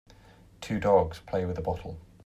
[0.61, 1.99] Two dogs play with a bottle.